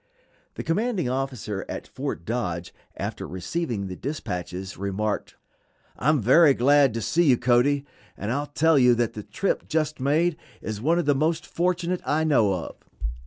[0.55, 5.35] The commanding officer at Fort Dodge after receiving the dispatches remarked:
[5.95, 7.85] "I am very glad to see you, Cody,
[8.17, 12.01] and I'll tell you that the trip just made is one of the most fortunate
[12.03, 12.77] I know of.